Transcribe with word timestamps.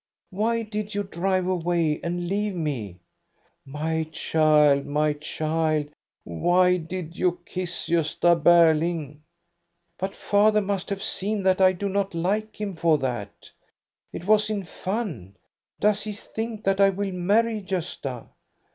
Why 0.31 0.63
did 0.63 0.95
you 0.95 1.03
drive 1.03 1.45
away 1.45 1.99
and 2.03 2.27
leave 2.27 2.55
me?"" 2.55 3.01
My 3.83 4.07
child, 4.11 4.87
my 4.87 5.13
child, 5.13 5.89
why 6.23 6.77
did 6.77 7.15
you 7.15 7.37
kiss 7.45 7.87
Gosta 7.87 8.35
Berling?"'' 8.41 9.19
But 9.99 10.15
father 10.15 10.59
must 10.59 10.89
have 10.89 11.03
seen 11.03 11.43
that 11.43 11.61
I 11.61 11.73
do 11.73 11.87
not 11.87 12.15
like 12.15 12.59
him 12.59 12.69
100 12.69 12.71
THE 12.71 12.71
STORY 12.79 12.93
OF 12.95 12.99
GOSTA 12.99 13.03
BERUNG 13.03 13.25
for 13.27 13.41
that. 14.17 14.21
It 14.23 14.27
was 14.27 14.49
in 14.49 14.63
fun. 14.63 15.37
Does 15.79 16.03
he 16.05 16.13
think 16.13 16.63
that 16.63 16.81
I 16.81 16.89
will 16.89 17.11
marry 17.11 17.61
Gosta?" 17.61 18.25